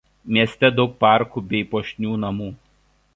Mieste 0.35 0.71
daug 0.79 0.95
parkų 1.05 1.45
bei 1.51 1.61
puošnių 1.75 2.17
namų. 2.25 2.49